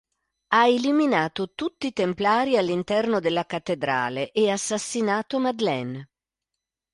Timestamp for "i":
1.85-1.93